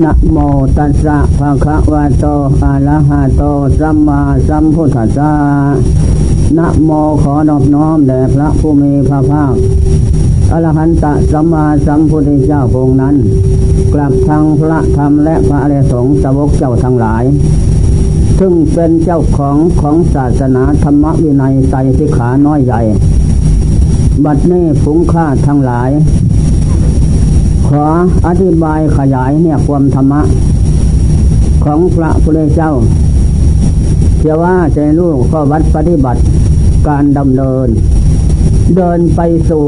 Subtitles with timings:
[0.00, 0.36] นะโม
[0.76, 2.24] ตัสสะภะคะวะโต
[2.62, 3.42] อะระหะโต
[3.78, 5.32] สัมมาสัมพุทธัสสะ
[6.58, 6.90] นะโม
[7.22, 9.54] ขอนอบน้อมแด่พระผู้มีพระภาค
[10.52, 13.14] อรหันตสัมมาสัมพุทธเจ้าพงค์นั้น
[13.92, 17.24] กลับทางพระธรรมและพระอริยสงฆ์สาวกเจ้าทั้งหลาย
[18.38, 22.80] ซึ่งเป็นเจ้าของของศาสนาธรรมวินัยไตรสิขาน้อยใหญ่
[24.24, 25.90] บัดนี้ผงค่าทั้งหลาย
[27.76, 27.88] ขอ
[28.26, 30.20] อธิบายขยายเนี่ยความธรรมะ
[31.64, 32.72] ของพระพุทธเจ้า
[34.18, 36.20] เชื่อว่าจะรู้ข้อวัดปฏิบัติ
[36.88, 37.68] การดำเนิน
[38.76, 39.64] เดินไปสู่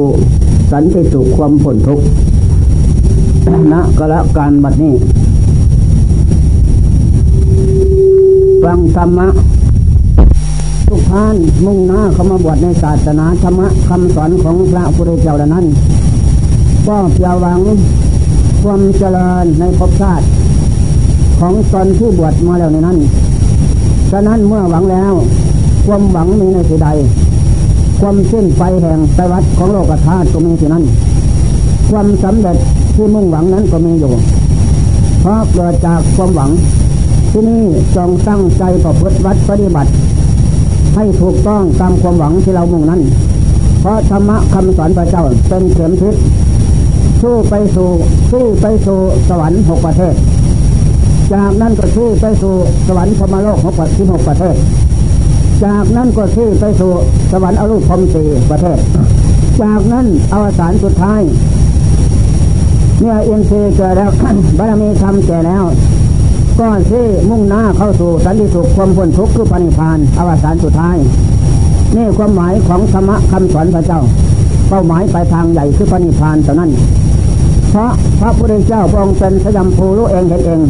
[0.73, 2.07] สันติสุขความผลทุกข์
[3.73, 4.95] ณกละการบัดนี้
[8.65, 9.29] ฟังธรรมะ
[10.89, 15.67] ทุกท่านมุ่งหน้าเข้ามาบวชในศาสนาธรรมะคำสอนของพระพุทธเจ้าดังนั้น
[16.89, 17.61] ก็เพียหวัง
[18.63, 20.25] ความเจริญในภพชาติ
[21.41, 22.99] ของตนที่บวชมาแล้วในนั้น
[24.11, 25.13] ฉะนั้นเมื่อหวังแล้ว
[25.87, 26.89] ความหวังมีในสิใด
[28.01, 30.85] ความสิ้นไปแห่งไตรวัฏของโลกธาตุก็มีที่นั้น
[31.91, 32.57] ความสำเร็จ
[32.95, 34.13] ที่มุ่งหวังนั้นก็มีอยู่
[35.21, 36.51] เพราะเกิดจากความหวัง
[37.31, 37.63] ที่นี่
[37.97, 39.91] จงตั้งใจประพฤติวัดปฏิบัติ
[40.95, 43.01] ให้ถูกต้องตามความหวังที่เรามุ่งนั้น
[43.81, 46.15] เพราะธรรมะคำสอนพระเจ้าเป็นเข็มทิศ
[47.25, 47.91] สู้ไปสู่
[48.33, 50.15] สู้ไปสู่สวรรค์หกประเทศ
[51.35, 52.55] จากนั้นก็สู้ไปสู่
[52.87, 54.57] สวรรค์พมโลกหกประที่หกประเทศ
[55.65, 56.93] จากนั้นก็สู้ไปสู่
[57.33, 58.79] สวรรค์อรูปพรมสี่ประเทศ
[59.63, 61.21] จากนั้นอวสานสุดท้าย
[62.99, 64.11] เมื่อเอ็นซีเกิดแล้ว
[64.59, 65.65] บารมีธรรมแก่แล้ว
[66.61, 70.97] ก็ที่มุ่งหน้าเข้าสู่สันติสุขความพ้นทุกข์คือปณิพานอวสานสุดท้าย
[71.97, 74.03] นี่ความหมายของธรรมะคำสอนพระเจ้า
[74.69, 76.71] เป้าหมายปลายทางใหญ่คือปณิพานเท่านั้น
[77.77, 80.61] เพราะพระพุทธเจ้าพระองค์เป็นสยามภูรู้เองเห็นเอง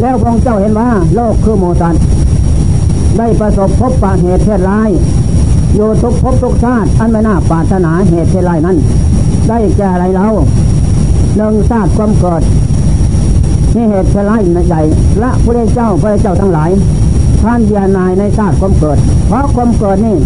[0.00, 1.94] แล้วพระองค์เจ้าเห็นว่าโลกคือโมตัน
[3.18, 4.90] ได้ประสบพบปะเหตุเพศร้าย
[5.74, 8.76] อยู่ทุกภพทุกชาติอันไม่น่าปรารถนาเหตุเพศร้ายนั้น
[9.48, 10.26] ได้แก่อะไรเรา
[11.36, 12.42] หนึ่งชาติความเกิด
[13.74, 14.82] นี่เหตุเพศร้ายใหญ่
[15.22, 16.70] ละพระเจ้าพระเจ้าทั้งหลาย
[17.42, 20.16] ท่านเบียนายในชาติความเกิด เพราะความเกิดนี่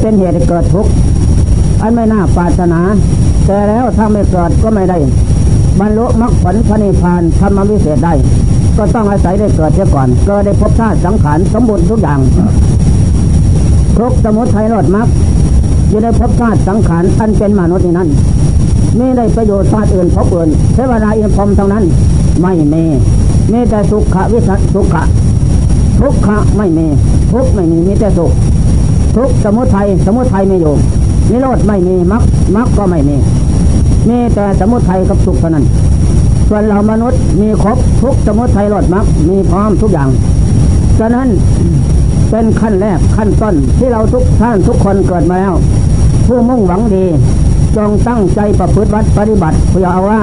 [0.00, 0.90] เป็นเหตุเกิดทุกข์
[1.82, 2.80] อันไม่น่าปรารถนา
[3.46, 4.98] แต่แล้วถ้าไม่เกิดก็ไม่ได้
[5.80, 8.14] บรรลุมรรคผลพระนิพพานธรรมวิเศษได้
[8.76, 12.20] ก็ต้องอาศัยได้เกิดเสียก่อนเกิดได้พบชาติสังขารสมบูรณ์ทุกอย่าง
[13.98, 15.08] ทุกสมุทัยรอดมรรค
[15.88, 18.08] อยู่ในภพชาติสังขารอันเป็นมนุษย์นั้น
[18.96, 21.84] ไม่ได้ประโยชน์ชาติอื่นพบอื่นเทวดาอินพรหมทั้งนั้น
[22.42, 22.84] ไม่มี
[23.52, 25.02] มีแต่สุขวิสัสุขะ
[26.00, 26.86] ทุกขะไม่มี
[27.32, 28.32] ทุกไม่มีมีแต่สุข
[29.16, 30.74] ทุกสมุทัยสมุทัยไม่อยู่
[31.30, 32.22] นิโรธไม่มีมรรค
[32.56, 33.16] มรรคก็ไม่มี
[34.08, 35.64] มีแต่สมุทัยกับสุขเท่านั้น
[36.48, 40.08] ส่วนเรามนุษย์มีครบทุกสมุทัยรอดมรรคมีพร้อมทุกอย่าง
[40.98, 41.28] ฉะนั้น
[42.30, 45.54] เป็นขั้นแรกขั้นต้นที่เราทุกท่านทุกคนเกิดมาแล้ว
[46.26, 47.04] ผู้มุ่งหวังดี
[47.76, 50.20] จงตั้งใจประพฤติวัดปฏิบัติเพื่อเอาว่า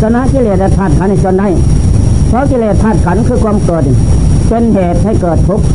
[0.00, 1.48] ชนะกิเลสธาตุขันธ์จนได้
[2.28, 3.84] เพราะกิเลสธาตุขันธ์คือความเกิด
[4.48, 5.66] เป็นเหตุให้เกิดทุกข์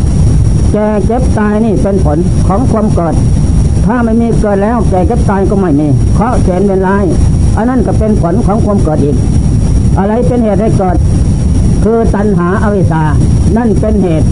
[0.73, 2.17] แก่เจ็บตายนี่เป็นผล
[2.47, 3.15] ของความเกิด
[3.85, 7.05] ถ้าไม่มีเกิดแล้วแก่เจ็บตายก็ไม่มีเคราะเข็นเป็นลาย
[7.57, 9.15] อันนั้นก็เป็นผลของความเกิดอีก
[9.99, 10.97] อะไรเป็นเหตุให้เกิด
[11.83, 13.03] คือตัณหาอวิชา
[13.57, 14.27] นั่นเป็นเหตุ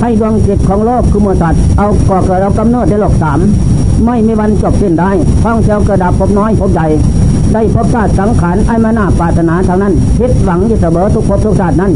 [0.00, 3.38] ให้ดวงจิตของโลกคือมวลสัตว์เอาก่อเกิดเรากำเนิดในโลกสาม
[4.06, 5.10] ไม่มีวันจบสิ้นได้
[5.44, 6.86] ท่องเที่ยวกระดับพบน้อยพบใหญ่
[7.52, 11.92] ได้พบชาติสังขารไอ้มานาปาถนาทานั้นคิดหวังที่เสมอทุกภพทุกชาตินั้น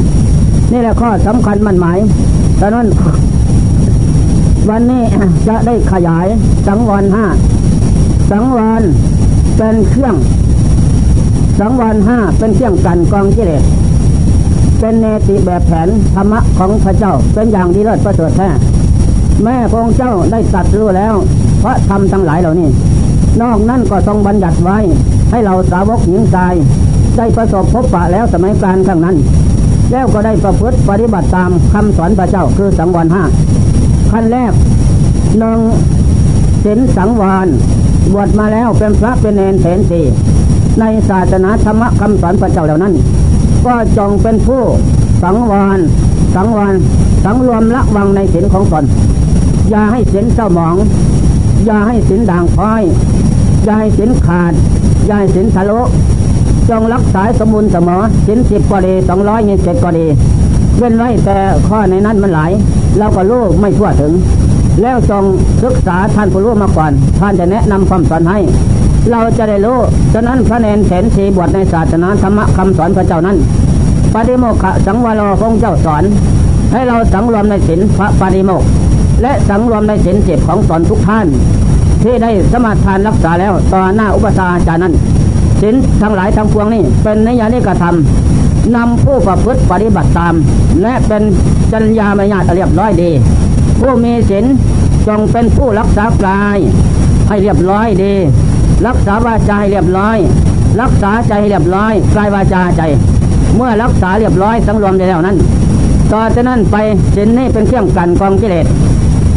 [0.73, 1.99] นี่แหละข้อสำคัญมันหมาย
[2.61, 2.87] ดังนั้น
[4.69, 5.03] วันนี้
[5.49, 6.27] จะได้ขยาย
[6.67, 7.25] สังวรห้า
[8.31, 8.83] สังวร
[9.57, 10.15] เป็นเครื่อง
[11.59, 13.63] สังวรห้าเป็นเครื่องกันกองกิเลส
[14.81, 18.49] เป็นเนติแบบแผนธรรมะของพระเจ้าเป็นอย่างดีเลิศประเสริฐแท้
[19.45, 21.15] แม่พระองค์เจ้าได้ตัดรู้แล้ว
[21.61, 22.69] เพราะทำทั้งหลายเหล่านี้
[23.43, 24.79] นอกนั้นก็ทรงบัญญัติไว้
[25.31, 26.55] ให้เราสาวกหญิงชาย
[27.17, 29.17] ได้ประสบพบปะแล้วสมัยกางครั้งนั้น
[29.93, 33.23] แล้วก็ได้ประพฤติปฏิบัติตามคำสอนพระเจ้าคือสังวรห้า
[34.11, 34.53] ขั้นแรก
[35.39, 35.61] หนึ่ง
[36.65, 37.47] ศีลสังวร
[38.13, 40.01] บวชมาแล้วเป็นพระเป็นเนรเถนสี
[40.81, 42.95] ในศาสนาธรรมคำสอนพระเจ้าเหล่านั้น
[43.67, 44.63] ก็จงเป็นผู้
[45.23, 45.79] สังวร
[46.35, 46.75] สังวร
[47.25, 48.85] สังรวมละวังในศีลของตน
[49.71, 50.77] อย่าให้ศีลเศร้าหมอง
[51.67, 52.83] อย่าให้ศีลด่างพร้อย
[53.65, 54.53] อย่าให้ศีลขาด
[55.07, 55.81] อย่าให้ศีลทะลุ
[56.69, 60.07] จงรักษาสมุนเสมอศีลสิบก็ดีสองร้อยยี่สิบก็ดี
[60.79, 61.37] เว้นไว้แต่
[61.69, 62.51] ข้อในนั้นมันหลาย
[62.99, 64.13] เราก็รู้ไม่ทั่วถึง
[64.83, 65.25] แล้วจง
[65.63, 68.39] ศึกษาท่านผู้รู้มาก่อน ท่านจะแนะนำความสอนให้
[69.11, 69.79] เราจะได้รู้
[70.13, 73.37] ฉะนั้นพระเนนเถนสีบวชในศาสนาธรรมคำสอนพระเจ้านั้น
[74.15, 76.05] ปฏิโมกขสังวโรพระเจ้าสอน
[76.73, 78.63] ให้เราสังรวมในศีลพระปฏิโมก
[79.23, 81.27] และสังรวมในศีลเจ็บของตนทุกท่าน
[82.03, 84.95] ที่ได้สมาทานรักษาแล้วต่อหน้าอุปสาจารย์นั้น
[85.61, 90.35] ศีลทั้งหลายทั้งปวงนี้เป็นนิยานิกระทำนำผู้ประพฤติปฏิบัติตาม
[90.83, 91.23] และเป็น
[91.73, 93.11] จัญญามายาทเรียบร้อยดี
[93.81, 94.45] ผู้มีศีล
[95.07, 96.59] จงเป็นผู้รักษากาย
[97.29, 98.15] ให้เรียบร้อยดี
[98.87, 100.19] รักษาวาจาให้เรียบร้อย
[100.81, 102.83] รักษาใจให้เรียบร้อยกายวาจาใจ
[103.57, 105.37] เมื่อรักษาเรียบร้อยสังรวมได้แล้วนั้น
[106.13, 106.77] ต่อจากนั้นไป
[107.15, 108.67] ศีลนี้เป็นเครื่องกันกองกิเลส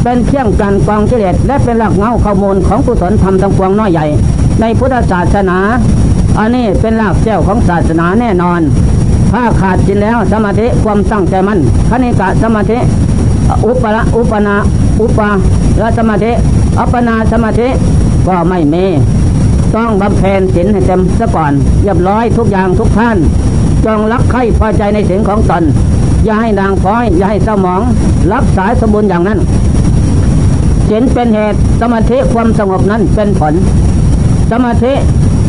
[0.03, 4.05] เป็นเครื่องกันกองกิเลสและเป็นหลักเงาข้อมูลของกุศลธรรมทั้งปวงน้อยใหญ่
[4.61, 5.57] ในพุทธศาสนา
[6.39, 8.61] อันนี้เป็นหลักแก้วของศาสนาแน่นอน
[9.31, 11.59] ถ้าขาดศีลแล้วสมาธิความตั้งใจมั่น
[11.89, 12.77] คณิกะสมาธิ
[13.65, 14.55] อุปละอุปนา
[15.01, 15.29] อุปา
[15.81, 16.31] ละสมาธิ
[16.79, 17.67] อัปนาสมาธิ
[18.27, 18.85] ก็ไม่มี
[19.75, 21.51] ต้องบำเพ็ญศีลให้เต็มซะก่อน
[21.83, 23.17] เรียบร้อยทุกอย่างทุกท่าน
[23.85, 25.63] จงรักใคร่พอใจในศีลของตน
[26.25, 27.81] อย่าให้นางพ้อย อย่าให้เศร้าหมอง
[28.33, 29.39] รักษาสมบูรณ์อย่างนั้น
[30.89, 33.53] ศีลเป็นเหตุสมาธิความสงบนั้นเป็นผล
[34.51, 34.93] สมาธิ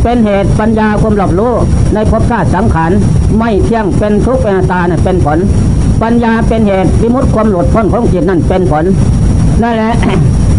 [0.03, 1.53] เป็นเหตุปัญญาความหลับรู้
[1.95, 2.93] ในภพชาติสังขาร
[3.39, 5.39] ไม่เที่ยงเป็นทุกข์เป็นตาเป็นผล
[6.03, 8.85] ปัญญาเป็นเหตุวิมุตติความหลุดพ้นของจิตนั่นเป็นผล
[9.63, 9.93] นั่นแหละ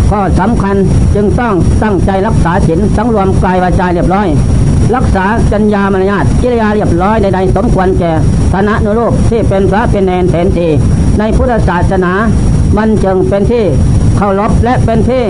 [0.09, 0.75] ข้อสำคัญ
[1.15, 1.53] จึงต้อง
[1.83, 4.27] ตั้งใจรักษาศีลสังรวมกายวาจาเรียบร้อย
[4.95, 8.11] รักษาจัญญามารยาทกิริยาเรียบร้อยใดๆสมควรแก่
[8.53, 10.67] ฐานะนุรูปที่เป็นพระเป็นเนนเถนที
[11.19, 12.13] ในพุทธศาสนา
[12.77, 13.63] มันจึงเป็นที่
[14.17, 15.23] เคารพและเป็นที่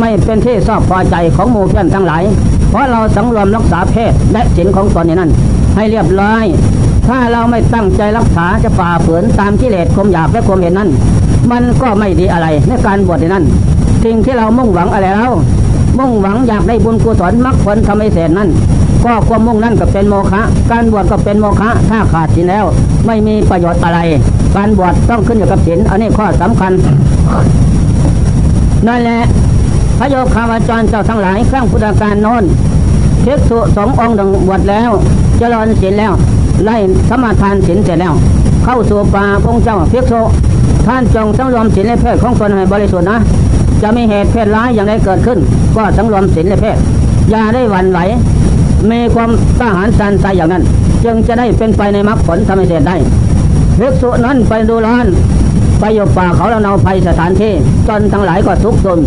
[0.00, 2.22] ไม่เป็นที่ชอบพอใจของหมู่เพื่อนทั้งหลาย
[2.70, 5.30] เพราะเราสังรวมรักษาเพศและศีลของตนในนั้น
[5.76, 6.44] ให้เรียบร้อย
[7.08, 10.90] ถ้าเราไม่ตั้งใจรักษาจะฝ่าฝืนตามกิเลสความอยากและความเห็นนั้น
[11.50, 13.44] มันก็ไม่ดีอะไรในการบวชในนั้น
[14.04, 15.32] สิ่งที่เรามุ่งหวังอะไรแล้ว
[15.98, 18.48] มุ่งหวังอยากได้บุญกุศลมรรคผลทำให้เสร็จนั้น
[19.04, 22.64] ก็ความมุ่งนั้นก็เป็นโมฆะการบวชก็เป็นโมฆะถ้าขาดศีลแล้ว
[23.06, 23.98] ไม่มีประโยชน์อะไร
[24.56, 26.72] การบวชต้องขึ้นอยู่กับศีลอันนี้ข้อสำคัญ
[28.86, 29.20] นั่นแหละ
[29.98, 32.44] พระโยคาวาจรเจ้าทั้งหลายครั้งพุทธกาลโน้น
[33.22, 34.90] เทกสุสององค์ดังบวชแล้ว
[35.38, 36.12] เจริญศีลแล้ว
[36.64, 36.76] ไล่
[37.08, 38.14] สมาทานศีลเสร็จแล้ว
[38.64, 40.14] เข้าสู่ป่าพงเจ้าเพียกโซ
[40.86, 43.18] ท่านจงสังรวมศีลและเพศของตนให้บริสุทธิ์นะ
[43.82, 45.38] จะมีเหตุเพศร้ายอย่างไรเกิดขึ้น
[45.76, 46.76] ก็สังรวมศีลและเพศ
[47.30, 47.98] อย่าได้หวั่นไหว
[48.90, 50.62] มีความกล้าหาญสันใจอย่างนั้น
[51.04, 52.96] จึงจะได้เป็นไปในมรรคผลทำให้เสร็จได้
[53.76, 55.06] เภิกษุนั้นไปดูร้อน
[55.80, 57.52] ไปอยู่ป่าเขาเราเนาภัยสถานที่
[57.88, 58.98] จนทั้งหลายก็ทุกข์ทน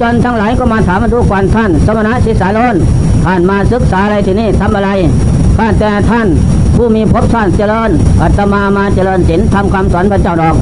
[0.00, 2.76] จนทั้งหลายก็มาถามมาดูกวนท่าน สมณะศิสารน
[3.24, 4.90] ท่านมาศึกษาอะไรที่นี่ทำอะไร
[5.56, 6.26] ข้าแต่ท่าน
[6.76, 7.90] ผู้มีภพชาติเจริญ
[8.22, 10.56] อาตมามาเจริญศีลทำคำสอนพระเจ้าดอก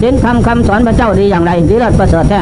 [0.00, 2.40] ศีลทำคำสอนพระเจ้าดีอย่างไรดีเลิศประเสริฐแท้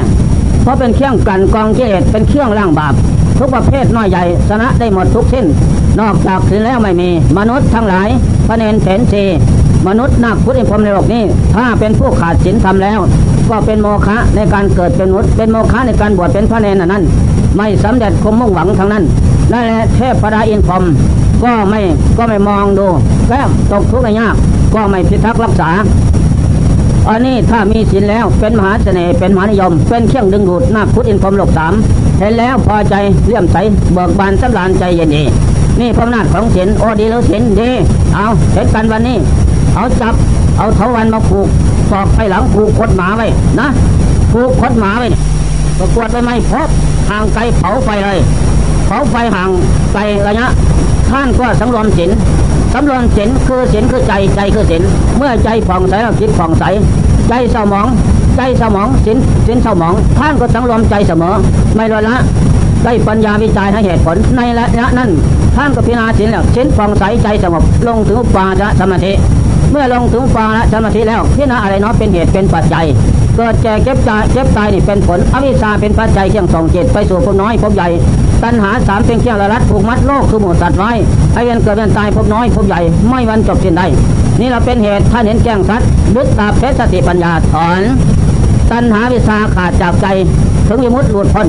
[0.62, 2.94] เพราะเป็นเครื่องกันกองกิเลสเป็นเครื่องล้างบาป
[3.38, 5.46] ทุกประเภทน้อยใหญ่ชนะได้หมดทุกสิ้น
[6.00, 7.08] นอกจากศีลแล้วไม่มี
[7.38, 8.08] มนุษย์ทั้งหลาย
[8.46, 9.24] พระเนนเถนสี
[9.88, 11.22] มนุษย์นักพุทธิพรมในโลกนี้
[11.54, 12.98] ถ้าเป็นผู้ขาดศีลธรรมแล้ว
[13.50, 17.02] ก็เป็นโมฆะในการเกิดเป็นมนุษย์เป็นโมฆะในการบวชเป็นพระเนนนั้น
[17.56, 19.04] ไม่สำเร็จคมมุ่งหวังทั้งนั้น
[19.52, 20.82] นั่นแหละเทพพระอินทร์พรม
[21.44, 21.80] ก็ไม่
[22.18, 22.86] ก็ไม่มองดู
[23.30, 23.40] และ
[23.72, 24.34] ตกทุกข์ในยาก
[24.74, 25.70] ก็ไม่พิทักษ์รักษา
[27.08, 31.72] อันนี้ถ้ามีศีลแล้วเป็นมหาเสน่ห์เป็นมหานิยม เป็นเครื่องดึงดูดนาคพุทธอินพรมโลกสาม
[32.18, 32.94] เห็นแล้วพอใจ
[33.26, 33.56] เลื่อมใส
[33.92, 35.24] เบิกบานสำราญใจเย็นดี
[35.80, 37.70] นี่พระนาจของศีลโอดีแล้วศีลดี
[38.14, 39.16] เอาเห็นกันวันนี้
[39.74, 40.14] เอาจับ
[40.58, 41.48] เอาเถาวันมาผูก
[41.90, 43.26] สอกไปหลังผูกคดหมาไว้
[43.60, 43.68] นะ
[44.32, 45.08] ผูกคดหมาไว้
[45.78, 46.68] ประกวดไปไม่พบ
[47.10, 49.50] ห่างไกลเผาไฟเลยาไฟห่าง
[49.92, 50.46] ไกลระยะ
[51.10, 52.10] ท่านก็สำรวมศีล
[52.72, 54.82] สำรวมศีลคือศีลคือใจใจคือศีล
[55.16, 56.64] เมื่อใจผ่องใสแล้วจิตผ่องใส
[57.28, 57.86] ใจเศร้าหมอง
[58.36, 61.34] ใจเศร้าหมองศีลศีลเศร้าหมอง ท่านก็สำรวมใจเสมอ
[61.76, 62.16] ไม่ลดละ
[62.84, 65.10] ได้ปัญญาวิจัยให้เหตุผลในระยะนั้น
[65.56, 69.12] ท่านก็พิจารณาศีลแล้วศีลผ่องใสใจสงบลงถึงปาจสมาธิ
[69.74, 72.86] เมื่อลงถึงอุปาสมาธิแล้วพิจารณาอะไรเนาะเป็นเหตุเป็นปัจจัย
[73.36, 77.88] เกิดแก่เก็บตายเก็บตายนี่เป็นผลอวิชชาเป็นปัจจัยเครื่องส่งจิตไปสู่ภพน้อยภพใหญ่
[78.42, 80.92] ตัณหาสามเป็นเครื่องละลัดผูกมัดโลกคือหมู่สัตว์ไว้
[81.32, 83.86] ให้เวียนเกิดเวียนตายภพน้อยภพใหญ่ไม่วันจบสิ้นได้
[84.40, 85.80] นี่เราเป็นเหตุท่านเห็นแจ้งชัด
[86.14, 87.82] บุตตาเพชรสติปัญญาถอน
[88.70, 90.06] ตัณหาวิชาขาดจากใจ
[90.68, 91.48] ถึงวิมุตติหลุดพ้น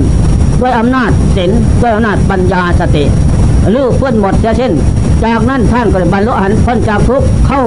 [0.61, 1.51] ด้วยอำนาจศีล
[1.81, 3.03] ด้วยอำนาจปัญญาสติ
[3.73, 4.73] ลื้อเพื่อนหมดเช่น
[5.23, 7.61] จากนั้นท่านก็บรรลุอรหันพ้นจากทุกข์เข้า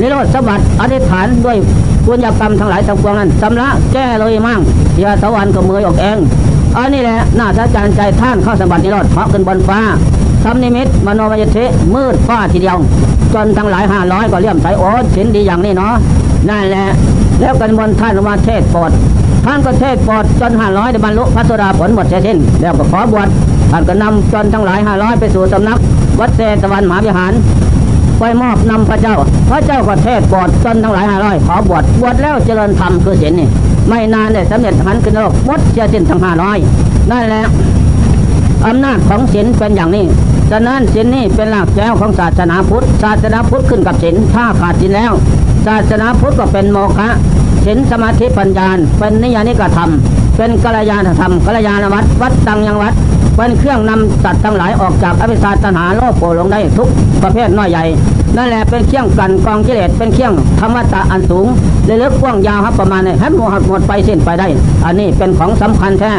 [0.00, 1.56] นิโรธสมบัติอธิษฐานด้วย
[2.06, 4.60] บุญญากรรมทั้งหลายทั้งปวงนั้นสำละแก้เลยมั่ง
[4.92, 6.18] เสียสวรรค์ก็มือออกเอง
[6.76, 9.80] อันนี้แหละน่าสะใจใจท่านเข้าสมบัตินิโรธเพราะขึ้นบนฟ้า
[10.44, 11.58] ทำนิมิตมโนมยเท
[11.94, 12.78] มืดฟ้าทีเดียว
[13.34, 15.94] จนทั้งหลายห้าร้อยก็เลี่ยมใสโอ้สินดีอย่างนี้เนาะ
[16.48, 16.86] นั่นแหละ
[17.40, 18.90] แล้วกันบนท่านมาเทศปรด
[19.46, 23.28] ท่านก็เทศปรดจนห้าร้อยได้บรรลุพระโสดาผลหมดเสียสิ้นแล้วก็ขอบวช
[23.70, 25.78] ท่านก็นำจนทั้งหลายห้าร้อยไปสู่สำนัก
[26.20, 27.32] วัดเศตวันมหาวิหาร
[28.24, 29.16] ไปมอบนำพระเจ้า
[29.50, 33.48] พระเจ้าก็เทศบวชจนทั้งหลายห้าร้อยขอบวชบวชแล้วเจริญธรรมคือศีลนี่
[33.88, 36.58] ไม่นานได้สำเร็จหันขึ้นโลกมดเสียสิ้นทั้งห้าร้อย
[37.10, 37.44] นั่นแหละ
[38.66, 40.04] อำนาจของศีลเป็นอย่างนี้
[40.50, 45.12] ฉะนั้นศีลนี่เป็นหลักแก้วของศาสนาพุทธ ศาสนาพุทธขึ้นกับศีลถ้าขาดศีลแล้ว
[45.66, 47.08] ศาสนาพุทธก็เป็นโมฆะ
[47.64, 49.90] ศีลสมาธิปัญญาเป็นนิยานิกธรรม
[50.36, 52.94] เป็นกัลยาณธรรมกัลยาณวัดวัดตังยังวัด
[53.36, 56.88] เป็นเครื่องนำสัตว์ทั้งหลายออกจากอภิชาตัณหาโลภโกรธหลงได้ทุก
[57.22, 57.84] ประเภทน้อยใหญ่
[58.36, 61.46] นั่นแหละเป็นเครื่องกันกองกิเลสเป็นเครื่องธรรมตะอันสูง
[61.86, 64.48] เลยลึกกว้างยาวครับประมาณนี้ให้หมดหมดไปสิ้นไปได้
[64.84, 66.12] อันนี้เป็นของสำคัญแท้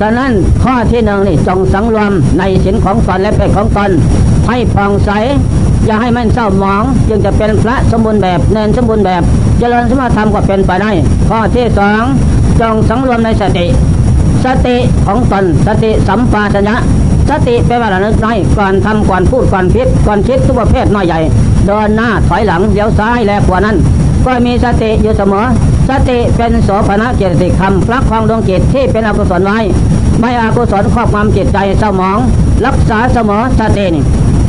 [0.00, 3.90] ฉะนั้นข้อที่หนึ่งนี่จงสังรวมในศีลของตนและเพศของตน
[4.48, 5.10] ให้ผ่องใส
[5.86, 9.22] อย่าให้มันเศร้าหมองจึงจะเป็นพระสมบูรณ์แบบเนนสมบูรณ์แบบ
[9.58, 10.90] เจริญสมาธรรมก็เป็นไปได้
[11.28, 12.02] ข้อที่สอง
[12.60, 13.66] จงสังรวมในสติ
[14.44, 16.76] สติของตนสติสัมปาชัญญะ
[17.30, 21.20] สติแปลว่าระลึกได้ก่อนทำก่อนพูดก่อนคิดก่อนคิดทุกประเภทน้อยใหญ่
[21.66, 23.76] เดินหน้าถอยหลังเลี้ยวซ้ายและขวานั้น
[24.26, 25.44] ก็มีสติอยู่เสมอ
[25.88, 29.58] สติเป็นโสภณะเจตสิกธรรมพระคองดวงจิตที่เป็นอกุศลไว้
[30.20, 32.18] ไม่อกุศลครอบความจิตใจเศร้าหมอง
[32.66, 34.04] รักษาเสมอสตินี่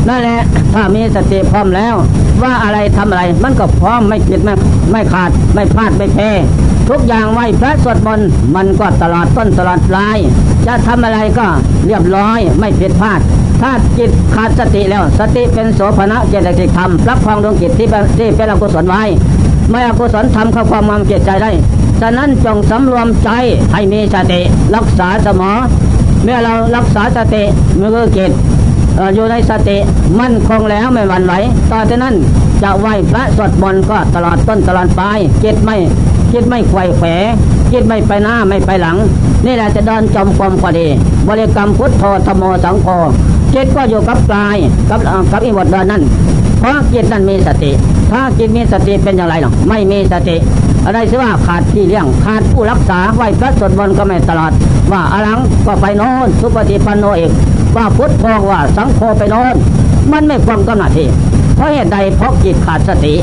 [0.08, 0.40] นั่นแหละ
[0.74, 1.96] ถ้ามีสติพร้อมแล้ว
[2.44, 4.54] ว่าอะไรทำอะไรมันก็พร้อมไม่ผิดไม่
[4.92, 6.30] ไม่ขาดไม่พลาดไม่แพ้
[6.92, 10.18] ทุกอย่างไหวพระสวดมนต์มันก็ตลอดต้นตลอดปลาย
[10.68, 11.48] จะทำอะไรก็
[11.86, 13.20] เรียบร้อยไม่ผิดพลาด
[13.62, 19.04] ถ้าจิตขาดสติแล้ว สติเป็นโสภณะเจตสิกธรรมรับความดวงจิตที่เป็นที่เป็นอกุศลไว้
[19.70, 21.52] ไม่อกุศลทำเข้าความความเจใจได้
[22.02, 23.30] ฉะนั้นจงสำรวมใจ
[23.74, 24.42] ให้มีสติ
[24.76, 25.52] รักษาสมอ
[26.24, 27.44] เมื่อเรารักษาสติ
[27.80, 27.90] มือ
[28.96, 29.78] เอ่ออยู่ในสติ
[30.20, 31.34] มั่นคงแล้วไม่หวั่นไหว
[31.72, 32.16] ต่อจากนั้น
[32.64, 35.78] จะไหวพระสวดมนต์ก็ตลอดต้นตลอดปลายจิตไม่
[36.34, 37.08] จิตไม่ไขว่แขว
[37.72, 38.98] จิตไม่ไปหน้าไม่ไปหลัง
[39.46, 40.88] นี่แหละจะเดินจมกรมพอดี
[41.28, 42.88] บริกรรมพุทโธธรมโมสังโฆ
[43.54, 44.58] จิตก็อยู่กับกาย
[44.90, 46.02] กับอ่อกับอีวดเดินนั่น
[46.60, 47.72] เพราะจิตนั้นมีสติ
[48.12, 50.36] ถ้าจิตมีสติเป็นอย่างไรหรอไม่มีสติ
[50.86, 54.52] อะไรสิว่าขาดที่เลี้ยง ขาดผู้รักษาไหวพระสวดมนต์ก็ไม่ตลอด
[54.92, 57.32] ว่าอลังก็ไปโน่นสุปฏิปันโนเอก
[57.76, 59.56] ว่าพุทธโธว่าสังโฆไปโน่น
[60.12, 61.08] มันไม่ความกำหนัดที่
[61.56, 63.14] เพราะเหตุใดเพราะจิตขาดสติ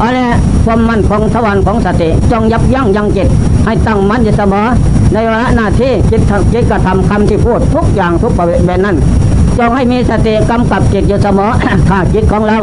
[0.00, 0.28] อันนี้
[0.64, 3.28] ความมั่นคงทวันของสติจงยับยั้งยังจิต
[3.64, 4.66] ให้ตั้งมั่นอยู่เสมอ
[5.12, 8.96] ในเวลาหน้าที่จิตทำจิตกระทำคำที่พูดทุกอย่างทุกประเภทนั้น
[9.58, 11.50] จงให้มีสติกำกับจิตอยู่เสมอ
[11.88, 12.56] ถ้าจิตของเรา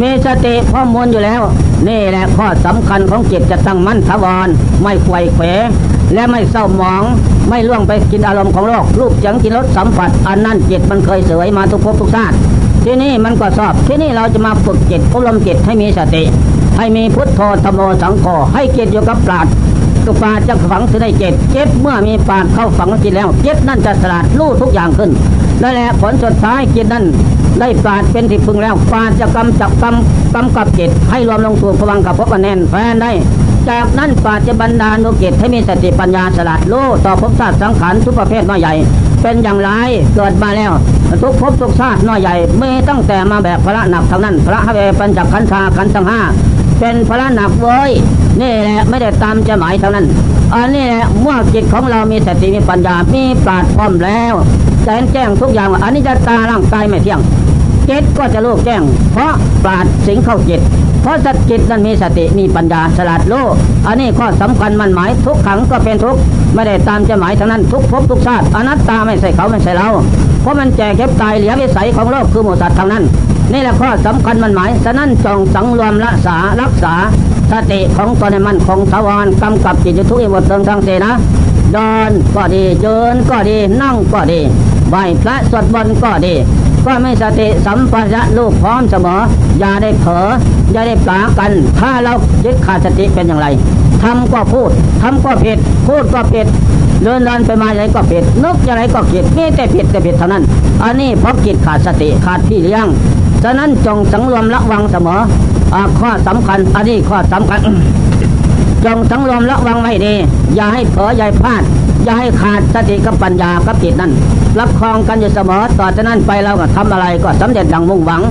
[0.00, 1.42] มีสติข้อมูลอยู่แล้ว
[1.88, 4.48] นี่แหละข้อสำคัญของจิตจะตั้งมั่นถาวร
[4.82, 5.44] ไม่ไขว่เขว
[6.14, 7.02] และไม่เศร้าหมอง
[7.48, 12.36] ไม่ล่วงไปกินอารมณ์ของโลกรูปเสียงกินรสสัมผัส อันนั้นจิตมันเคยเสวยมาทุกภพทุกชาติ
[12.84, 16.22] ที่นี่มันก็สอบ ที่นี่เราจะมาฝึกจิตอบรมจิตให้มีสติ
[16.76, 18.24] ให้มีพุทโธธรรมโมสังโฆ
[18.54, 19.46] ให้จิตอยู่กับปราด
[20.04, 25.10] ก็ปาจะฝังสิได้เจ็ดเจ็ดเมื่อมีปราดเข้าฝังจิตแล้วเจ็ดนั่นจะสลัดรู้ทุกอย่างขึ้น
[25.62, 27.04] นั่นแหละผลสุดท้ายจิตนั้น
[27.60, 33.12] ได้ปราดเป็นที่พึงแล้วปราดจะกำจับกำกำกับจิตให้รวมลงสู่พวังกับพบกันแน่นแฟนได้
[33.68, 38.74] จากนั้นปราดจะบรรดาลดวงจิตให้มีสติปัญญาสลัดรู้ต่อภพชาติสังขารทุกประเภทน้อยใหญ่
[39.26, 39.70] เป็นอย่างไร
[40.14, 40.72] เกิดมาแล้ว
[41.22, 46.20] ทุกภพทุกชาติน้อยใหญ่ไม่ตั้งแต่มาแบบพระหนักทั้งนั้น พระเวปัญจขันธาขันธ์ทั้งห้า
[46.80, 47.90] เป็นพระหนักเว้ย
[48.40, 50.06] นี่แหละไม่ได้ตามจะหมายเท่านั้น
[50.54, 54.34] อันนี้แหละเมื่อจิตของเรามีสติมีปัญญามีปราดพร้อมแล้ว
[54.84, 57.20] แจ้งแจ้งทุกอย่างอันนี้จะตาร่างกายไม่เที่ยง
[57.88, 59.32] จิตก็จะโลกแจ้ง เพราะ
[59.64, 60.60] ปราดสิงเข้าจิต
[61.02, 63.52] เพราะสัตจิตนั้นมีสติมีปัญญาสลัดโลก
[63.86, 66.16] อันนี้ข้อสำคัญมันหมายทุกขังก็เป็นทุก
[66.54, 69.88] ไม่ได้ตามจะหมายเท่านั้นทุกภพทุกชาติอนัตตาไม่ใช่เขาไม่ใช่เรา
[70.42, 73.04] เพราะมันแจกเก็บตายเหลือวิสัยของโลกคือหมูสัตว์ทางนั้น
[73.52, 76.94] นี่แหละข้อสำคัญมันหมายฉะนั้นจงสังรวมรักษารักษา
[77.52, 81.12] สติของตนให้มันคงทวารกำกับจิตทุกอิบทเติงทางเสนะ
[81.72, 84.40] เดินก็ดีเดินก็ดีนั่งก็ดี
[84.90, 86.34] ไหวพระสวดมนต์ก็ดี
[86.86, 89.20] ก็ไม่สติสัมปชัญญะลูกพร้อมเสมอ
[89.60, 90.26] อย่าได้เผลอ
[90.72, 91.50] อย่าได้ปลากัน
[91.80, 92.12] ถ้าเรา
[92.44, 93.46] ยึดขาดสติเป็นอย่างไร
[94.02, 94.70] ทำก็พูด
[95.02, 96.46] ทำก็ผิด พูดก็ผิด
[97.02, 100.42] เดินเดินไปมาอะไรก็ผิดนึกอะไรก็ผิดนี่แต่ผิดแต่ผิดเท่านั้น
[100.82, 102.86] อันนี้เพราะจิตขาดสติขาดพี่เลี้ยง
[103.42, 105.16] ฉะนั้นจงสังรวมระวังเสมอ
[105.74, 107.60] อข้อสำคัญ อันนี้ข้อสำคัญ
[108.84, 110.14] จงสังรวมระวังไว้ดี
[110.56, 111.62] อย่าให้เผลออย่าให้พลาด
[112.04, 114.12] อย่าให้ขาดสติกับปัญญากับจิตนั้น
[114.60, 118.22] รับครองกันอยู่เสมอ ต่อจากนั้นไปเราก็ทำอะไรก็สำเร็จดังมุ่งหวัง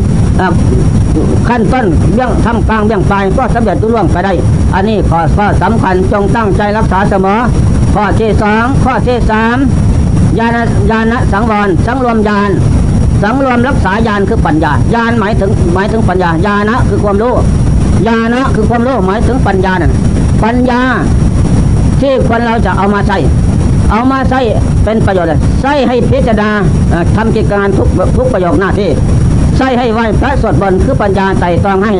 [1.47, 4.33] ขั้นต้นเบี้ยงทำกลางเบี้ยงปลายก็สำเร็จรุ่ล่วงไปได้
[4.73, 7.39] อันนี้ข้อข้อสำคัญจงตั้งใจรักษาเสมอ
[7.93, 9.57] ข้อที่สองข้อที่สาม
[10.39, 10.57] ญาณ
[10.91, 12.49] ญาณสังวรสังรวมญาณ
[13.21, 17.33] สังรวมรักษาญาณคือปัญญาญาณหมายถึงหมายถึงปัญญาญาณะคือความรู้
[18.07, 19.93] ญาณะคือความรู้หมายถึงปัญญานั่น
[20.43, 20.81] ปัญญา
[22.01, 23.17] ที่คนเราจะเอามาใช้
[23.91, 24.41] เอามาใช้
[24.83, 26.49] เป็นประโยชน์เลยใช้ให้พิจารณา
[27.15, 27.87] ทำกิจการทุก
[28.17, 28.89] ทุกประโยคหน้าที่
[29.57, 31.93] ใส่ให้ไหวพระสวดบนคือปัญญาไต่ตองให้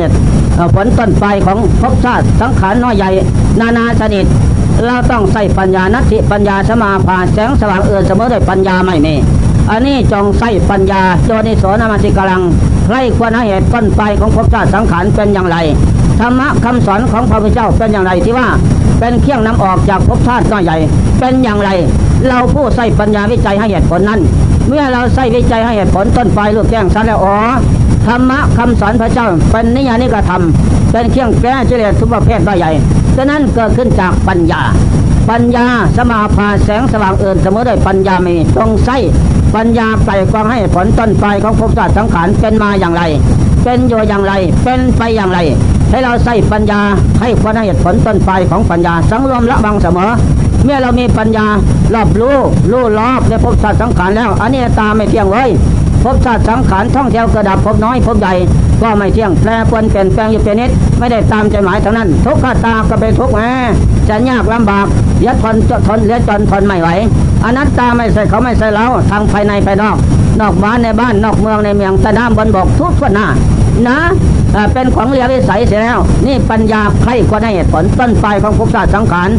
[0.76, 3.10] ผลต้นไปของภพชาติสังขารน้อยใหญ่
[3.60, 4.26] นานาชนิด
[4.86, 9.16] เราต้องใส่ปัญญานัตติปัญญาสมาภาแสงสว่างเอื่นเสมอด้วยปัญญาไม่มี
[9.70, 12.42] อันนี้จงใส่ปัญญาโยนิโสนามาสิกลัง
[12.86, 15.58] ใครควรห้เหตุต้นไปของภพชาติสังขารเป็นอย่างไร
[16.20, 18.48] ธรรมะคำสอนของพระพุทธเจ้าเป็นอย่างไรที่ว่า
[19.00, 20.78] เป็นเครื่องนำออกจากภพชาติน้อยใหญ่
[21.20, 21.70] เป็นอย่างไร
[22.28, 24.20] เราผู้ใส่ปัญญาวิจัยให้เหตุผลนั้น
[24.68, 27.38] เมื่อเราใส่วิจัยให้เหตุผลต้นไปลูกแจ้งสันแล้วอ๋อ
[28.06, 32.72] ธรรมะคำสอนพระเจ้าเป็นนิยานิกระทำเป็นเครื่องแก้เจริญทุกประเภทน้ใหญ่
[33.16, 34.62] ฉะนั้นเกิดขึ้นจากปัญญา
[35.30, 35.66] ปัญญา
[35.98, 38.98] สมาภาแสงสว่างเอื่นเสมอด้วยปัญญามีตรงใส่
[39.56, 43.04] ปัญญาไต่กองให้ผลต้นไปของภพชาติสังขารเป็นมาอย่างไร
[43.64, 45.40] เป็นอยู่อย่างไร เป็นไปอย่างไร
[45.92, 46.82] ให้เราใส่ปัญญา
[47.22, 50.10] ให้ควรให้เหตุผลต้นไปของปัญญาสังรวมละบังเสมอ
[50.64, 51.48] เมื่อเรามีปัญญา
[51.94, 52.38] รอบรู้
[52.72, 55.50] รู้รอบในภพชาติสังขารแล้วอันนี้ตาไม่เที่ยงเลย
[56.04, 58.34] ภพชาติสังขารท่องเที่ยวกระดับภพน้อยภพใหญ่
[58.82, 63.40] ก็ไม่เที่ยงแปรปรวนเปลี่ยนแปลงอยู่เป็นนิดไม่ได้ตามใจหมายเท่านั้น ทุกขตาก็เป็นทุกข์แหม
[64.10, 64.86] จะยากลำบาก
[65.20, 66.90] เลียทนจะทนเลียจนทนไม่ไหว
[67.44, 69.96] อนัตตาไม่ใส่เขาไม่ใส่เราทางภายในภายนอก
[70.42, 73.28] นอกบ้านในบ้านนอกเมืองในเมืองใต้น้ำบนบกทุกทวนหน้า
[73.88, 73.98] นะ
[74.74, 79.30] เป็นของเรียวิสัยเสียแล้ว นี่ปัญญาใครควรให้เหตุผลต้นปลายของภพชาติสังขาร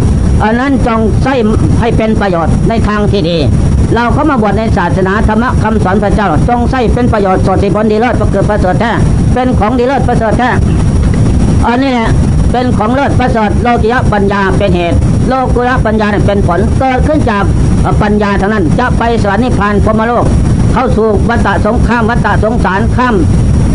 [0.42, 1.34] อันนั้นจงใช้
[1.80, 3.38] ให้เป็นประโยชน์ในทางที่ดี
[3.94, 8.92] เราเข้ามาบวชในศาสนาธรรมะคำสอนพระเจ้า จงใช้เป็นประโยชน์สดสิผลดีเลิศประเกิดประเสริฐแท้
[9.34, 10.50] เป็นของดีเลิศประเสริฐแท้
[11.66, 12.10] อันนี้แหละ
[12.52, 14.96] เป็นของเลิศประเสริฐโลกิยปัญญาเป็นเหตุ
[15.28, 17.44] โลกุยปัญญาเป็นผลเกิดขึ้นจาก
[18.02, 20.24] ปัญญาเท่านั้นจะไปสวรรค์นิพพานพรมโลก
[20.74, 23.14] เข้าสู่วัฏสงครามวัฏสงสารข้าม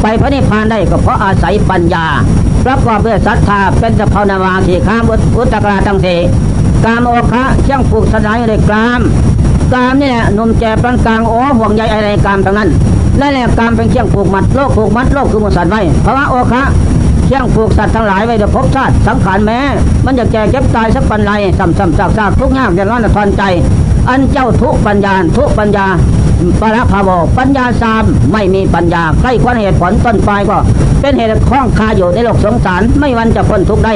[0.01, 2.06] ไปพระนิพพานได้ก็เพราะอาศัยปัญญา
[2.66, 5.04] ประกอบด้วยศรัทธาเป็นสภาวนาวาขีข้าม
[5.38, 6.20] อุตกราทั้งสี่
[6.86, 9.02] กามโอคะเชี่ยงผูกสลายในกราม
[9.74, 12.70] กามนี่แหละนุ่มแก่ปานกลางโอ้ห่วงใยอะไรกามทั้งนั้น
[13.18, 16.64] และแหละกามเป็นเชี่ยงผูกมัดโลกผูกมัดโลกคือมสัตว์ไว้เพราะว่าโอคะ
[17.26, 19.60] เชี่ยงผูกสัตว์ทั้งหลายไว้เดี๋ยวพบชาติสังขารแม้
[20.06, 23.44] มันจะแก่เก็บตายสักปันไรซ้ำซ้ำซากซากทุกข์ยากจะร้อนทอนใจ
[24.10, 25.88] อันเจ้าทุกปัญญาทุกปัญญา
[26.62, 30.58] ปรภาวปัญญาสามไม่มีปัญญาใกล้ควรเหตุผลต้นปลายก็
[31.02, 33.94] เป็นเหตุคล้องคาอยู่ในโลกสงสารไม่วันจะพ้นทุกข์ได้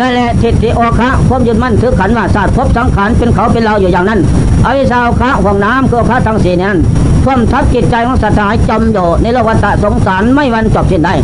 [0.00, 4.20] นั่นแหละทิฏฐิโอคะความยึดมั่นถือขันว่าศาสตร์พบสังขารเป็นเขาเป็นเราอยู่อย่างนั้น
[4.64, 6.78] อวิชาโอคะห่วงน้ำคือพระทั้งสี่นั้น
[7.24, 11.14] ท่วมทับจิตใจของสัตว์หายจมอยู่ในโลกวัฏสงสารไม่วันจบสิ้นได้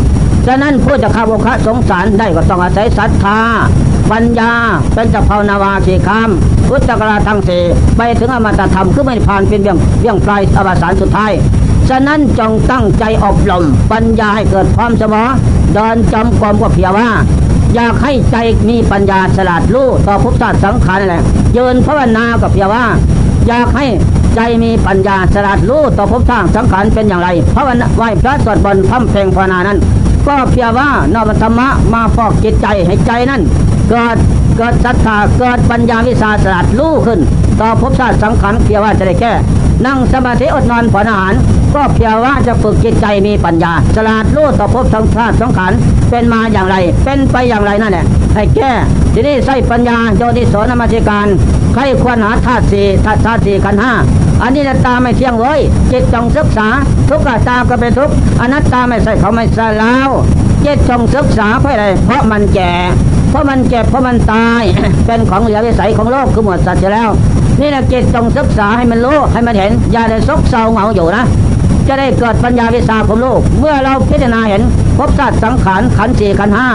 [0.47, 3.39] ฉะนั้นผู้จะข้าโอคะสงสารได้ก็ต้องอาศัยศรัทธา
[4.11, 4.53] ปัญญา
[4.95, 6.31] เป็นจะภาวนาวาขีคาม
[6.69, 7.63] พุทธกราทั้งสี่
[7.97, 11.33] ไปถึงอมตะธรรมคือไม่ผ่านเป็นเบี่ยงเบี่ยงปลายอวสานสุดท้าย
[11.89, 15.27] ฉะนั้นจงตั้งใจอบรมปัญญาให้เกิดความเสมอ
[15.75, 17.09] เดินจำความก็เพียว่า
[17.77, 18.37] อยากให้ใจ
[18.69, 21.23] มีปัญญาฉลาดรู้ต่อภพชาติสังขารนั่นแหละ
[21.55, 22.85] เยินภาวนากับเพียว่า
[23.49, 23.87] อยากให้
[24.37, 29.79] ใจมีปัญญาฉลาดรู้ต่อภพชาติสังขารเป็นอย่างไรภาวนาไหวพระสวดบนทำเพลงภาวนานั้น
[30.27, 33.43] ก็เพียว่านอบธรรมะมาฟอกจิตใจให้ใจนั้น
[33.91, 34.17] เกิด
[34.57, 37.21] เกิดศรัทธาเกิดปัญญาวิชาสลัดลู่ขึ้น
[37.61, 39.33] ต่อภพชาติสังขารเพียว่าจะได้แก้
[39.87, 41.35] นั่งสมาธิอดนอนผ่อนอาหาร
[41.77, 45.73] ก็เพียงว่าจะฝึกจิตใจมีปัญญาสลาดลู่ต่อภพสังชาติสังขาร
[46.11, 48.73] เป็นมาอย่างไร เป็นไปอย่างไรนั่นแหละให้แก้
[49.15, 51.27] ทีนี้ใส่ปัญญาโยนิโสนมัติการ
[51.75, 53.93] ใครควรหาธาตุสี่ธาตุธาตุสี่ขันห้า
[54.43, 55.61] อันนี้ตาไม่เที่ยงเลย
[55.91, 56.69] จิตจงศึกษา
[57.09, 58.11] ทุกขตาก็เป็นทุก
[58.41, 60.09] อนัตตาไม่ใส่เขาไม่ใส่แล้ว
[60.65, 62.73] จิตจงศึกษาเพราะอะไรเพราะมันแก่
[63.31, 64.63] เพราะมันเจ็บเพราะมันตาย
[65.07, 67.11] เป็นของเหลือวิสัยของโลกคือหมดสัตว์แล้ว
[67.61, 71.25] นี่แหละจิตจงศึกษาให้มันรู้ให้มันเห็นอย่าได้ซกเซาเหงาอยู่นะ
[71.89, 74.63] จะได้เกิดปัญญาวิชาของโลก เมื่อเราพิจารณาเห็น
[74.99, 76.69] พบสัตว์สังขารขันธ์สี่ขันธ์ห้า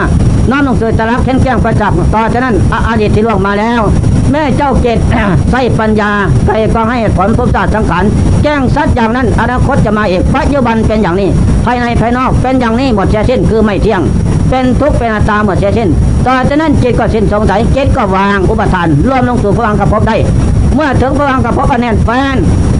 [0.50, 2.56] น้อมลงสู่ตรักเข่นแก้งประจักษ์ต่อจากนั้น
[2.88, 3.80] อดีตที่ล่วงมาแล้ว
[4.30, 4.98] แม่เจ้าเกต
[5.50, 6.10] ใส่ปัญญา
[6.44, 8.04] ใครก็ให้ผลพบสัตว์สังขาร
[8.42, 11.28] แจ้งสัตว์อย่างนั้นอนาคตจะมาเอกปัจจุบันเป็นอย่างนี้
[11.64, 14.02] ภายในภายนอกเป็นอย่างนี้หมดเสียสิ้นคือไม่เที่ยง
[14.50, 15.88] เป็นทุกข์เป็นอัตตาหมดเสียสิ้น
[16.26, 20.16] ต่อจากนั้นจิตก็สิ้นสงสัยจิตก็วางอุปทานรวมลงสู่พลังกับพบได้
[20.74, 22.36] เมื่อถึงพลังกับพบอันแน่นแฟน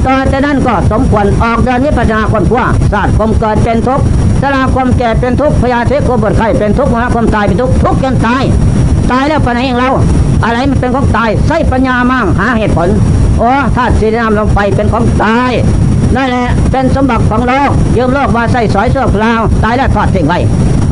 [0.07, 4.05] ต่อจากนั้นก็สมควรออกเดินวิปัสสนาคนขั้วศาสตร์ความเกิดเป็นทุกข์
[4.42, 8.42] สลาความแก่เป็นทุกข์พยาธิความปวดไข้เป็นทุกข์มรณะความตายเป็นทุกข์ทุกข์จนตาย
[9.11, 9.90] ตายแล้วไปไหนเองเรา
[10.44, 12.88] อะไรมันเป็นของตายใช้ปัญญามั่งหาเหตุผล
[13.38, 15.52] โอ้ธาตุสีน้ำลมไฟเป็นของตาย
[16.16, 20.38] นั่นแหละเป็นสมบัติของโลกยืมโลกมาใส่สอยเสื้อคลาวตายแล้วทอดทิ้งไว้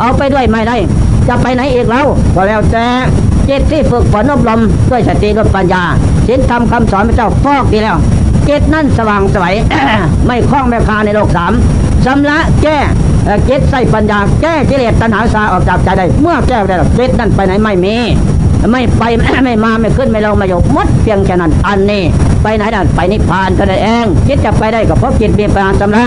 [0.00, 0.76] เอาไปด้วยไม่ได้
[1.28, 2.86] จะไปไหนเอีกแล้วก็แล้วแต่
[3.50, 4.60] จิตที่ฝึกฝนอบรม
[4.90, 5.82] ด้วยสติด้วยปัญญา
[6.26, 7.96] ศีลธรรมคำสอนพระเจ้าฟอกดีแล้ว
[8.48, 9.54] จิตนั่นสว่างสวย
[10.26, 11.52] ไม่คล้องแม่คาในโลกสาม
[12.04, 12.78] ชำระแก้
[13.48, 17.96] จิตใส่ปัญญาแก้กิเลสตัณหาสาออกจากใจได้ เมื่อแก้ได้จิตนั่นไปไหนไม่มี
[18.72, 19.02] ไม่ไป
[19.44, 22.02] ไม่มาไม่ขึ้นไม่ลงไม่ยกมดเพียงแค่นั้นอันนี้
[22.42, 26.04] ไปไหนได้ไปนิพพานเท่านั้นเองจิตจะไปได้ก็เพราะจิตมีปัญญาชำระ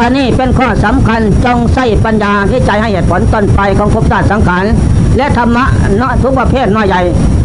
[0.00, 4.64] อันนี้เป็นข้อสำคัญจงใส่ปัญญาวิจัยให้เหตุผลต้นไปของภพชาติสังขาร
[5.16, 5.64] และธรรมะ
[6.00, 7.02] นาะทุกประเภทน้อยใหญ่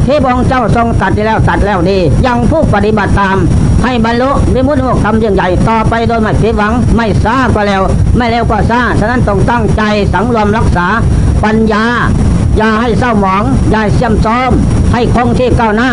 [0.07, 3.37] ที่พระองค์เจ้าทรงตัดที่แล้วตัดแล้วดี ยังผู้ปฏิบัติตาม
[3.83, 7.81] ให้บรรลุวิมุตติโมกธรรมยิ่งใหญ่ต่อไปโดยไม่ผิดหวังไม่ช้าก็แล้ว
[8.17, 9.81] ไม่เร็วก็ช้าฉะนั้นต้องตั้งใจ
[10.13, 10.87] สังรวมรักษา
[11.43, 11.83] ปัญญา
[12.57, 14.51] อย่าให้เศร้าหมอง อย่าเสี่ยมซ้อม
[14.93, 15.89] ให้คงที่ก้าวหน้า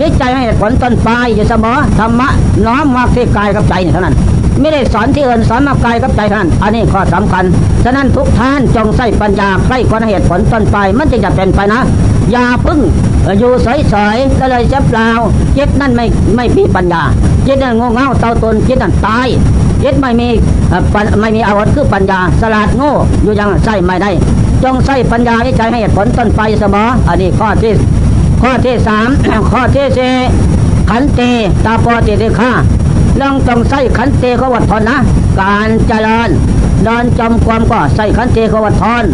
[0.00, 2.28] วิจัยให้ผลต้นปลายอยู่เสมอธรรมะ
[2.66, 4.16] น้อมมาที่กายกับใจนี่เท่านั้น
[4.62, 7.44] ไม่ได้สอนที่อื่นสอนมากายกับใจท่าน อันนี้ข้อสำคัญ
[7.84, 11.80] ฉะนั้นทุกท่านจงใส่ปัญญาใคร่ควรเหตุผลต้นไป มันจึงจะเป็นไปนะ
[12.32, 12.80] อย่าพึ่ง
[13.38, 15.08] อยู่เฉยๆก็เลยเจ็บเปล่า
[15.54, 17.02] เจิตนั่นไม่ไม่มีปัญญา
[17.44, 19.28] เจิตนั่นงงเง่าเต่าตนเจิตนั่นตาย
[19.80, 20.28] เจิตไม่มี
[21.20, 24.10] ไม่มีอาวุธคือปัญญาสลาดโง่อยู่อยังใส่ไม่ได้
[24.62, 27.72] จงใส่ปัญญาวิจัยให้เหตุผลต้นไปเสมออันนี้ข้อที่
[28.42, 29.08] ข้อที่สาม
[29.52, 30.12] ข้อที่สี่
[30.90, 31.30] ขันติ
[31.64, 32.52] ตาปอติติฆา
[33.16, 34.98] เรื่องต้องใส่ขันเตขวัดทนนะ
[35.40, 36.28] การเจริญ
[36.84, 39.04] เดินจมความก็ใส่ขันเตขวัดทน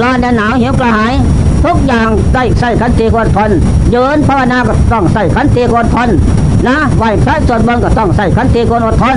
[0.00, 1.12] ร้อนหนาวเหี่ยวกระหาย
[1.64, 3.50] ทุกอย่างได้ใส่ขันติเขวัดทน
[3.90, 6.08] เยินภาวนาก็ต้องใส่ขันติเขวัดทน
[6.66, 9.16] นะไหวพระสวดมนต์ก็ต้องใส่ขันติเขวัดทน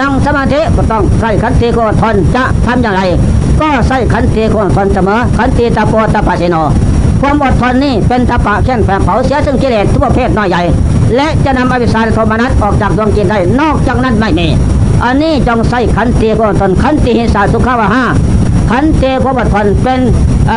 [0.00, 3.02] นั่งสมาธิก็ต้องใส่ขันติเขวัดทนจะทำอย่างไร
[3.60, 6.56] ก็ใส่ขันติเขวัดทนเสมอขันติตาโปตาปาสิโน
[7.24, 10.62] ความอดทนนี่เป็นตะปะแข้งแผงเผาเสียซึ่งกิเลสทุกประเภทน้อยใหญ่
[11.16, 14.48] และจะนำอวิชชาโทมนัสออกจากดวงจิตได้นอกจากนั้นไม่มี
[15.04, 18.04] อันนี้จงใส่ขันติความอดทนขันติหิสาสุขาวะห้า
[18.70, 20.00] ขันเตความอดทนเป็น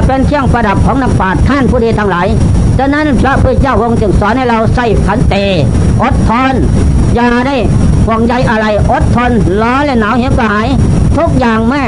[0.08, 2.28] เป็นเครื่องประดับของนักปราชญ์ท่านผู้ดีทั้งหลาย
[2.78, 5.36] ฉะนั้นพระพุทธเจ้าองค์จึงสอนให้เราใส่ขันเต
[6.02, 6.54] อดทน
[7.16, 7.56] อย่าได้
[8.06, 10.68] ห่วงใยอะไรอดทนร้อนและหนาวเหี่ยกระหาย
[11.18, 11.84] ทุกอย่างแม่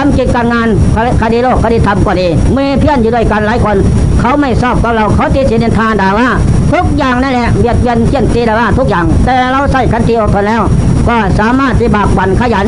[0.08, 0.68] ำกิจการงาน
[1.22, 3.76] คดีโลกคดีธรรมก็ดีมีเพื่อนอยู่ด้วยกันหลายคน
[4.20, 6.28] เขาไม่ชอบกับเราเขาตีเสียนทาด่าว่า
[6.72, 10.62] ทุกอย่างนั่นแหละเบียดเบียนเกี้ยนตีด่าว่าทุกอย่าง แต่เราใส่คันตีออกไปแล้ว
[11.08, 12.66] ก็สามารถที่บากบันขยัน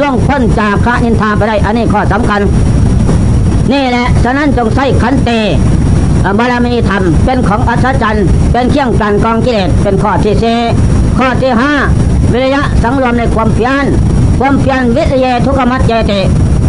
[0.00, 2.40] ล่วงพ้นจากพระนินทาไปได้อันนี้ข้อสำคัญ
[3.72, 5.30] นี่แหละฉะนั้นจงใส่ขันเต
[6.38, 10.58] บารมีธรรมเป็นของอัศจรรย์เป็นเครื่องกันกองกิเลสเป็นข้อที่สี่
[11.18, 11.72] ข้อที่ห้า
[12.32, 13.84] วิริยะสังรวมในความเพียร
[14.38, 16.20] ความเพียรวิทยทุกขมัดเจติ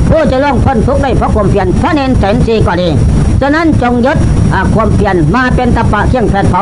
[0.10, 2.90] ผู้จะล่องพ้นทุกข์ได้เพราะความเพียรพระเนนแสนสีก็ดี
[3.42, 4.18] ฉะนั้นจงยึด
[4.74, 6.62] ความเพียรมาเป็นตะปะเครื่องแผดเผา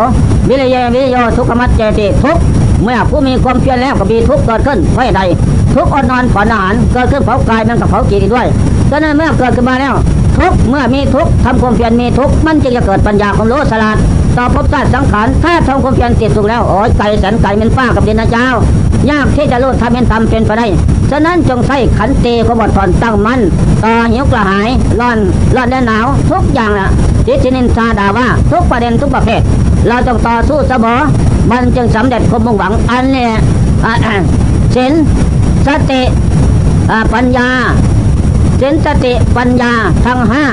[0.50, 2.38] วิริยวิโยทุกขมัดเจติทุก
[2.84, 5.22] เมื่อผู้มีความเพียรแล้วก็มีทุกข์เกิดขึ้นเพราะใด
[5.76, 8.48] ทุกข์อดนอนผ่อนอาหารเกิดขึ้นเผากายมันกับเผาจิตด้วย
[8.92, 9.94] ฉะนั้นเมื่อเกิดขึ้นมาแล้ว
[10.38, 13.98] ทุกเมื่อมีทุกทำความเพียรมีทุกมันจึงจะเกิดปัญญาความรู้สลาด
[14.38, 18.48] ต่อภพชาติสังขารถ้าทำความเพียรติดสุขแล้วโอ้ยไก่แสนไก่เป็นฟ้ากับดินนะเจ้า
[19.10, 20.68] ยากที่จะรู้ทำเป็นทำเป็นไปได้
[21.12, 23.42] ฉะนั้นจงใส่ขันเติขบวทอนตั้งมั่น
[23.84, 24.70] ต่อหิวกระหาย
[25.00, 25.18] ร้อน
[25.56, 26.88] ร้อนและหนาว ทุกอย่างละ
[27.26, 29.42] ทิศนินทาด่าว่าทุกประเด็นทุกประเภท
[29.88, 31.00] เราต้องต่อสู้เสมอ
[31.52, 33.28] มันจึงสำเร็จความมุ่งหวังอันเนี้
[33.86, 33.94] อ่า
[34.76, 34.94] ศีล
[35.68, 36.02] สติ
[37.14, 37.50] ปัญญา
[38.62, 39.72] สินสติปัญญา
[40.06, 40.44] ทั้งห้า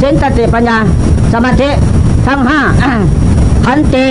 [0.00, 0.76] สินสติปัญญา
[1.32, 1.70] สมาธิ
[2.26, 2.60] ทั้งห้า
[3.68, 4.06] ขันติ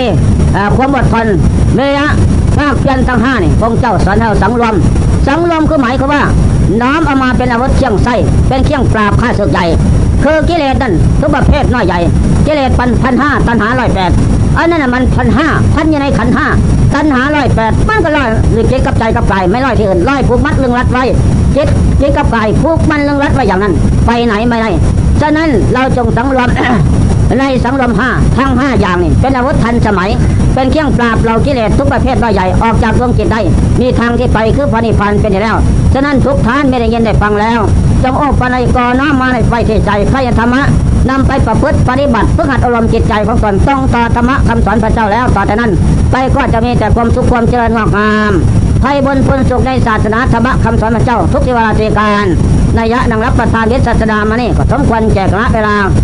[0.52, 1.26] เอ่อความอดทน
[1.74, 2.06] เมยะ
[2.56, 4.74] ภาคเพียรทั้งห้านี่พระองค์เจ้าสอนเราสังรวม
[5.26, 6.22] สังรวมคือหมายความว่า
[6.82, 8.14] น้อมเอามาเป็นอาวุธเชียงไส้
[8.48, 9.64] เป็นเครื่องปราบข้าศึกใหญ่
[10.24, 12.00] คือกิเลสนั่นทุกประเภทน้อยใหญ่
[12.46, 14.10] กิเลสพันพันห้าตัณหาร้อยแปด
[14.56, 16.46] อันนั้นน่ะมันพันห้าพันยู่ในขันห้า
[16.94, 21.04] ตัณหาร้อยแปดมันก็ร้อยหรือเจ็ดกับใจกับกายไม่ร้อยที่อื่นร้อยผูกมัดลึงรัดไว้
[21.54, 21.68] เจ็ด
[21.98, 23.74] เจ็ดกับกายผูกมันลึงรัดไว้อย่างนั้น
[24.06, 24.70] ไปไหนไม่ได้
[25.20, 26.48] ฉะนั้นเราจงสังรวม
[27.40, 30.10] ในสังรมห้าทั้งห้าอย่างนี่เป็นอาวุธทันสมัย
[30.54, 33.40] เป็นเครื่องปราบเรากิเลสทุกประเภทน้อยใหญ่ออกจากดวงจิตได้
[33.80, 35.56] มีทางที่ไปคือพระนิพพานเป็นแล้ว
[35.94, 37.60] ฉะนั้นทุกท่านไม่ได้ยินได้ฟังแล้ว
[38.02, 40.62] จงโอปนัยกรน้อมมาในไฟเทใจพระธรรมะ
[41.10, 45.72] นำไปประพฤติปฏิบัติฝึกหัดอารมณ์จิตใจของตนต้องต่อธรรมะคำสอนพระเจ้าแล้วต่อแต่นั้น
[46.10, 48.32] ไปก็จะมีแต่ความสุขความเจริญงอกงาม
[48.82, 52.26] ไทยบนพลสุขในศาสนาธรรมะคำสอนพระเจ้า ทุกที่เวลาเทการ
[52.78, 55.74] นัยยะนังรับประทานเวทศาสนามานี่ก็สมควรแจกละเวลา